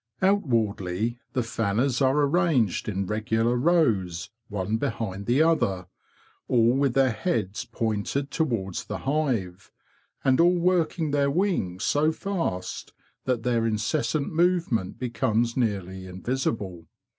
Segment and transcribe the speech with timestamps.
[0.19, 5.85] Out wardly, the fanners are arranged in regular rows, one behind the other,
[6.47, 9.71] all with their heads pointed towards the hive,
[10.23, 12.93] and all working their wings so fast
[13.25, 16.87] that their incessant movement becomes nearly invisible.